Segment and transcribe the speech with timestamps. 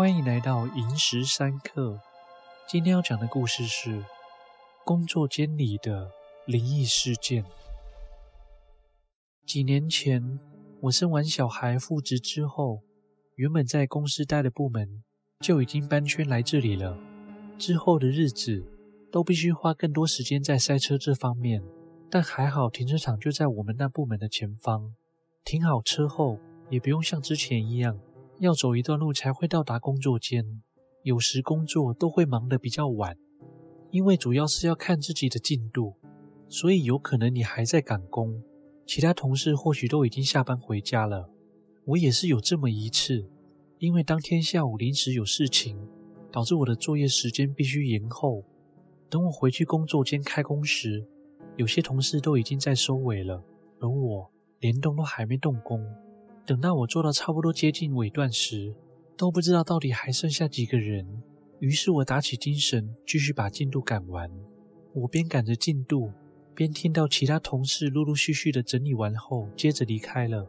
[0.00, 2.00] 欢迎来到萤石三刻。
[2.66, 4.02] 今天要讲的故事是
[4.82, 6.10] 工作间里的
[6.46, 7.44] 灵异事件。
[9.44, 10.40] 几年前，
[10.84, 12.80] 我生完小孩复职之后，
[13.34, 15.04] 原本在公司待的部门
[15.40, 16.96] 就已经搬迁来这里了。
[17.58, 18.64] 之后的日子
[19.12, 21.62] 都必须花更多时间在塞车这方面，
[22.10, 24.94] 但还好停车场就在我们那部门的前方，
[25.44, 26.38] 停好车后
[26.70, 28.00] 也不用像之前一样。
[28.40, 30.62] 要走一段路才会到达工作间，
[31.02, 33.14] 有时工作都会忙得比较晚，
[33.90, 35.94] 因为主要是要看自己的进度，
[36.48, 38.42] 所以有可能你还在赶工，
[38.86, 41.30] 其他同事或许都已经下班回家了。
[41.84, 43.28] 我也是有这么一次，
[43.78, 45.78] 因为当天下午临时有事情，
[46.32, 48.42] 导致我的作业时间必须延后。
[49.10, 51.06] 等我回去工作间开工时，
[51.56, 53.44] 有些同事都已经在收尾了，
[53.80, 54.30] 而我
[54.60, 55.84] 连动都还没动工。
[56.46, 58.74] 等到我做到差不多接近尾段时，
[59.16, 61.22] 都不知道到底还剩下几个人。
[61.60, 64.30] 于是我打起精神，继续把进度赶完。
[64.94, 66.10] 我边赶着进度，
[66.54, 70.48] 边听到其他同事陆陆续续的整理完后，接着离开了。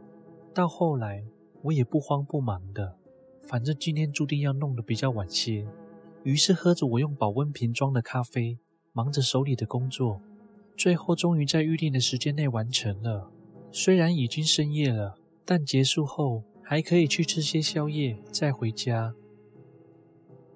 [0.54, 1.22] 到后来，
[1.62, 2.96] 我也不慌不忙的，
[3.42, 5.66] 反正今天注定要弄得比较晚些。
[6.24, 8.58] 于是喝着我用保温瓶装的咖啡，
[8.92, 10.20] 忙着手里的工作，
[10.76, 13.30] 最后终于在预定的时间内完成了。
[13.70, 15.16] 虽然已经深夜了。
[15.44, 19.14] 但结束后还可以去吃些宵夜，再回家。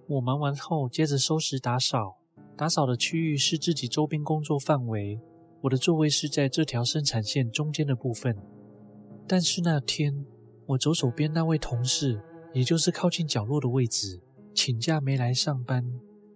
[0.08, 2.18] 我忙完后，接着收拾打扫。
[2.56, 5.20] 打扫的区域是自己周边工作范围，
[5.62, 8.34] 我的座位是在这条生产线中间的部分。
[9.26, 10.24] 但是那天，
[10.66, 12.22] 我左手边那位同事，
[12.54, 14.22] 也就是靠近角落的位置，
[14.54, 15.84] 请假没来上班，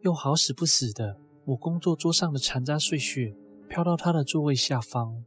[0.02, 3.34] 又好死不死的，我工作桌上的残渣碎屑
[3.68, 5.24] 飘到他的座位下方。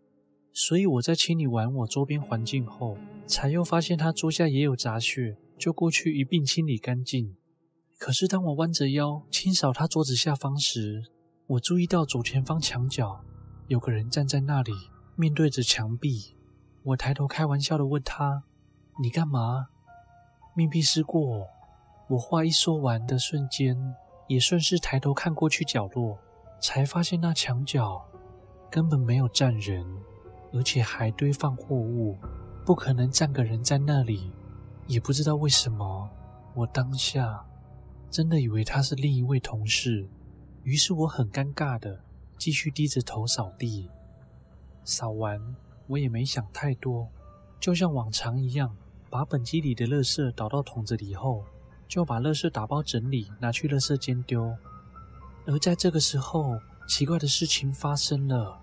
[0.53, 7.35] 所以我在清理完我周边环境后，才又发现他桌下也有杂屑，就过去一并清理干净。
[7.97, 11.03] 可是当我弯着腰清扫他桌子下方时，
[11.47, 13.23] 我注意到左前方墙角
[13.67, 14.71] 有个人站在那里，
[15.15, 16.35] 面对着墙壁。
[16.83, 18.43] 我抬头开玩笑的问他
[19.01, 19.67] ：“你干嘛？”
[20.55, 21.47] 面壁思过。
[22.09, 23.75] 我话一说完的瞬间，
[24.27, 26.19] 也顺势抬头看过去角落，
[26.61, 28.05] 才发现那墙角
[28.69, 29.83] 根本没有站人。
[30.53, 32.17] 而且还堆放货物，
[32.63, 34.31] 不可能站个人在那里。
[34.85, 36.09] 也不知道为什么，
[36.53, 37.43] 我当下
[38.11, 40.07] 真的以为他是另一位同事。
[40.63, 41.99] 于是我很尴尬的
[42.37, 43.89] 继续低着头扫地。
[44.83, 45.41] 扫完，
[45.87, 47.07] 我也没想太多，
[47.59, 48.75] 就像往常一样，
[49.09, 51.43] 把本机里的垃圾倒到桶子里后，
[51.87, 54.55] 就把垃圾打包整理，拿去垃圾间丢。
[55.45, 58.59] 而在这个时候，奇怪的事情发生了。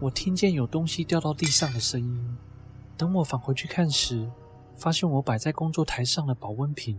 [0.00, 2.36] 我听见有东西掉到地上的声音。
[2.96, 4.30] 等我返回去看时，
[4.76, 6.96] 发现我摆在工作台上的保温瓶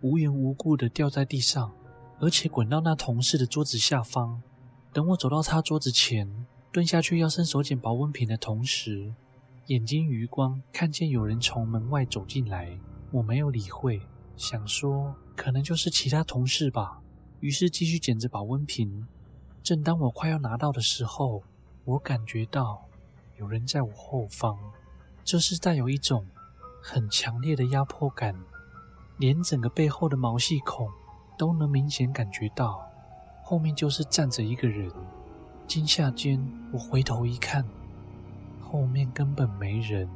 [0.00, 1.72] 无缘无故的掉在地上，
[2.18, 4.42] 而且滚到那同事的桌子下方。
[4.92, 6.28] 等我走到他桌子前，
[6.72, 9.14] 蹲下去要伸手捡保温瓶的同时，
[9.66, 12.76] 眼睛余光看见有人从门外走进来。
[13.12, 14.00] 我没有理会，
[14.36, 17.00] 想说可能就是其他同事吧，
[17.38, 19.06] 于是继续捡着保温瓶。
[19.62, 21.42] 正当我快要拿到的时候，
[21.84, 22.84] 我感觉到
[23.38, 24.58] 有人在我后方，
[25.24, 26.26] 这是带有一种
[26.82, 28.34] 很强烈的压迫感，
[29.16, 30.88] 连整个背后的毛细孔
[31.38, 32.86] 都能明显感觉到。
[33.42, 34.88] 后面就是站着一个人，
[35.66, 36.40] 惊吓间
[36.72, 37.64] 我回头一看，
[38.60, 40.08] 后面根本没人，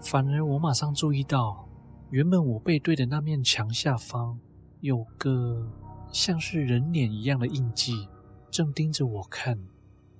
[0.00, 1.66] 反而我马上注意到，
[2.10, 4.38] 原本我背对的那面墙下方
[4.80, 5.66] 有个
[6.12, 8.08] 像是人脸一样的印记，
[8.50, 9.58] 正盯着我看。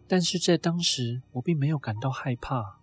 [0.06, 2.78] 但是在当时，我并没有感到害怕，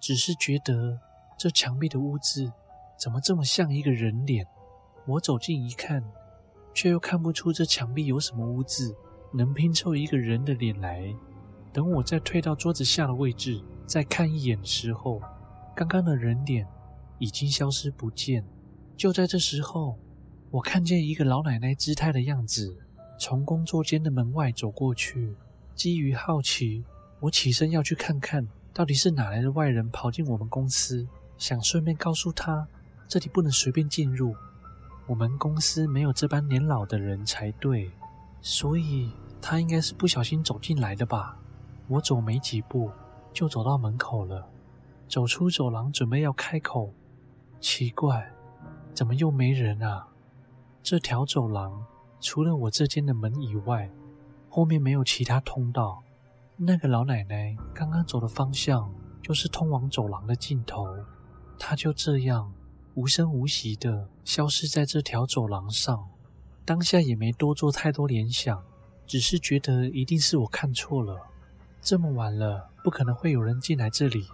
[0.00, 0.98] 只是觉得
[1.38, 2.50] 这墙壁的污渍
[2.98, 4.46] 怎么这么像一个人脸？
[5.06, 6.02] 我走近一看，
[6.72, 8.96] 却又看不出这墙壁有什么污渍
[9.32, 11.14] 能拼凑一个人的脸来。
[11.72, 15.20] 等我再退到桌子下的位置，再看一眼的时候，
[15.74, 16.66] 刚刚的人脸
[17.18, 18.44] 已经消失不见。
[18.96, 19.98] 就在这时候，
[20.50, 22.78] 我看见一个老奶奶姿态的样子
[23.18, 25.34] 从工作间的门外走过去。
[25.74, 26.84] 基于好奇，
[27.20, 32.66] 我起身要去看看，到底是哪来的外人跑进我们公司，想顺便告诉他，
[33.08, 34.34] 这里不能随便进入，
[35.06, 37.90] 我们公司没有这般年老的人才对，
[38.40, 39.10] 所以
[39.40, 41.36] 他应该是不小心走进来的吧。
[41.88, 42.90] 我走没几步，
[43.32, 44.46] 就走到门口了，
[45.08, 46.92] 走出走廊准备要开口，
[47.60, 48.32] 奇怪，
[48.94, 50.06] 怎么又没人啊？
[50.82, 51.84] 这条走廊
[52.20, 53.90] 除了我这间的门以外，
[54.54, 56.02] 后面没有其他通道，
[56.58, 60.86] 那个老奶奶刚刚走的方向就是通往走廊的尽头。
[61.58, 62.52] 她就这样
[62.92, 66.06] 无声无息地消失在这条走廊上。
[66.66, 68.62] 当下也没多做太多联想，
[69.06, 71.16] 只是觉得一定是我看错了。
[71.80, 74.26] 这么晚了，不可能会有人进来这里。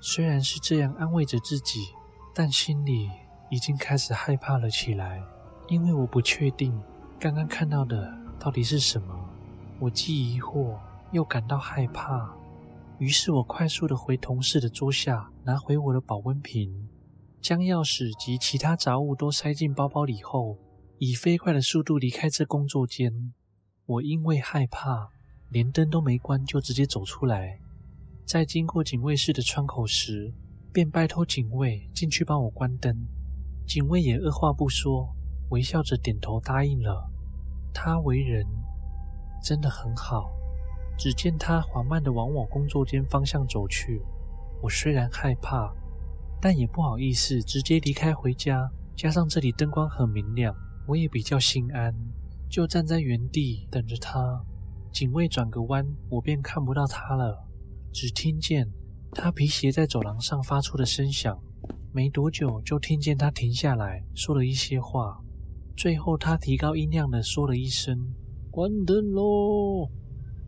[0.00, 1.88] 虽然是这样安慰着自己，
[2.34, 3.10] 但心里
[3.50, 5.22] 已经开始害怕了起来，
[5.68, 6.74] 因为我不确定
[7.20, 9.32] 刚刚看到的到底是什么。
[9.80, 10.78] 我既疑惑
[11.12, 12.34] 又感到害怕，
[12.98, 16.88] 于是我快速地回同事的桌下，拿回我的保温瓶，
[17.40, 20.56] 将钥匙及其他杂物都塞进包包里后，
[20.98, 23.32] 以飞快的速度离开这工作间。
[23.86, 25.10] 我因为害怕，
[25.50, 27.60] 连灯都没关就直接走出来。
[28.24, 30.32] 在经过警卫室的窗口时，
[30.72, 33.06] 便拜托警卫进去帮我关灯。
[33.66, 35.14] 警卫也二话不说，
[35.50, 37.10] 微笑着点头答应了。
[37.74, 38.46] 他为人
[39.44, 40.32] 真的很好。
[40.96, 44.00] 只见他缓慢地往我工作间方向走去。
[44.62, 45.70] 我虽然害怕，
[46.40, 48.70] 但也不好意思直接离开回家。
[48.96, 50.54] 加上这里灯光很明亮。
[50.86, 51.94] 我也比较心安，
[52.48, 54.44] 就站在原地等着他。
[54.92, 57.42] 警卫转个弯，我便看不到他了，
[57.90, 58.70] 只听见
[59.10, 61.36] 他皮鞋在走廊上发出的声响。
[61.90, 65.18] 没多久，就听见他停下来说了一些话，
[65.74, 68.12] 最后他提高音量的说了一声
[68.54, 69.90] “关灯喽”，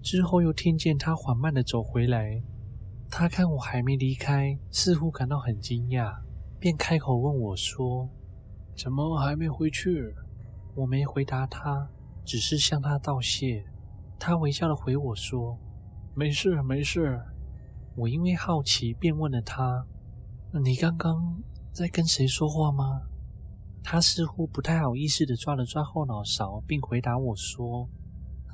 [0.00, 2.40] 之后又听见他缓慢的走回来。
[3.10, 6.16] 他看我还没离开，似乎感到很惊讶，
[6.60, 8.08] 便开口问我说
[8.78, 10.14] ：“怎么还没回去？”
[10.76, 11.88] 我没回答他，
[12.24, 13.64] 只是向他道谢。
[14.20, 15.58] 他微笑的回我说
[16.14, 17.20] ：“没事，没事。”
[17.96, 19.84] 我因为好奇，便问了他
[20.64, 21.42] ：“你刚刚
[21.72, 23.02] 在跟谁说话吗？”
[23.82, 27.88] 他似乎不太好意思的抓了抓后脑勺，并回答我说：“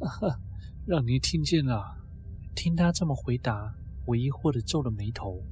[0.03, 0.41] 哈哈，
[0.87, 1.99] 让你听见了。”
[2.55, 5.43] 听他这么回答，我疑惑的皱了眉头。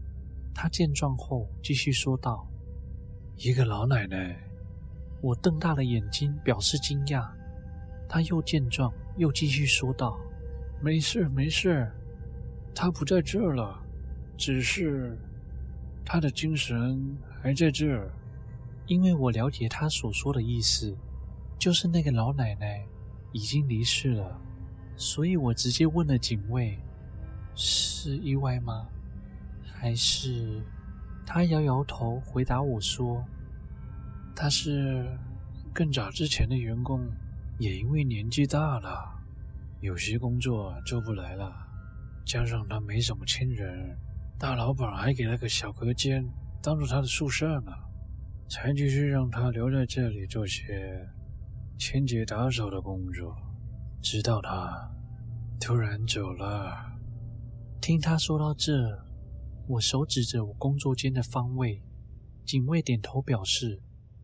[0.54, 2.46] 他见状后，继续说道
[3.38, 4.38] ：“一个老奶奶。”
[5.22, 7.26] 我瞪大了眼睛，表示惊讶。
[8.08, 10.18] 他又见状，又继续说道
[10.82, 11.90] ：“没事，没事，
[12.74, 13.80] 他不在这儿了，
[14.36, 15.18] 只是
[16.04, 18.10] 他的精神还在这儿。”
[18.86, 20.96] 因为我了解他所说的意思，
[21.58, 22.84] 就是那个老奶奶
[23.32, 24.40] 已经离世了，
[24.96, 26.78] 所以我直接问了警卫
[27.54, 28.88] ：“是意外吗？
[29.72, 30.62] 还是……”
[31.26, 33.24] 他摇摇头，回答我说。
[34.34, 35.06] 他是
[35.72, 37.06] 更早之前的员工，
[37.58, 39.12] 也因为年纪大了，
[39.80, 41.52] 有些工作做不来了，
[42.24, 43.96] 加上他没什么亲人，
[44.38, 46.26] 大老板还给了个小隔间
[46.62, 47.70] 当做他的宿舍呢，
[48.48, 51.06] 才继续让他留在这里做些
[51.80, 53.34] 清洁打扫的工作，
[54.02, 54.92] 直到他
[55.58, 56.76] 突然走了。
[57.80, 58.70] 听他说到这，
[59.66, 61.82] 我手指着我工作间的方位，
[62.44, 63.80] 警卫点头表示。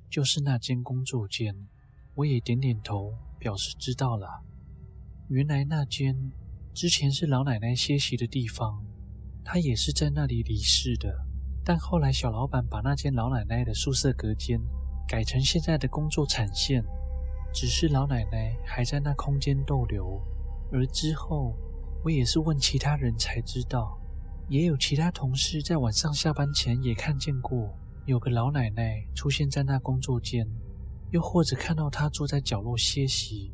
[0.08, 1.66] 就是那间工作间，
[2.14, 4.28] 我也点点头，表示知道了。
[5.28, 6.30] 原来那间
[6.72, 8.84] 之前是老奶奶歇息的地方，
[9.44, 11.12] 她也是在那里离世的。
[11.64, 14.60] 但后来小老板把那间老奶奶的宿舍隔间
[15.08, 16.84] 改成现在的工作产线，
[17.56, 20.20] 只是老奶奶还在那空间逗留。
[20.70, 21.56] 而之后，
[22.04, 23.98] 我也是问其他人才知道，
[24.50, 27.74] 也有其他同事在晚上下班前也看见过。
[28.04, 30.46] 有个老奶奶出现在那工作间，
[31.12, 33.50] 又或者看到她坐在角落歇息，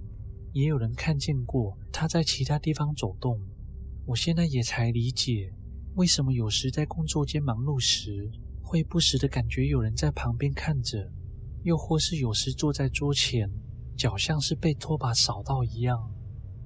[0.53, 3.41] 也有人看见过她在其他地方走动。
[4.05, 5.55] 我现在也才理解，
[5.95, 8.29] 为什么有时在工作间忙碌时，
[8.61, 11.09] 会不时的感觉有人在旁边看着，
[11.63, 13.49] 又或是有时坐在桌前，
[13.97, 16.11] 脚像是被拖把扫到一样。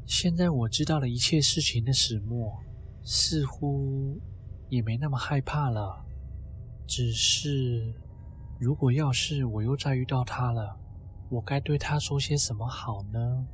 [0.07, 2.57] 现在我知道了一切事情的始末，
[3.03, 4.19] 似乎
[4.69, 6.05] 也没那么害怕了。
[6.87, 7.93] 只是，
[8.61, 10.79] 如果要是我又再遇到他了，
[11.29, 13.47] 我该对他说些什么好呢？